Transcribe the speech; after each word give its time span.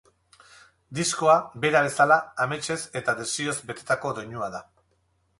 Diskoa 0.99 1.33
bera 1.65 1.83
bezala, 1.87 2.17
ametsez 2.45 2.77
eta 3.01 3.15
desioz 3.19 3.55
betetako 3.73 4.15
doinua 4.21 4.49
da. 4.55 4.63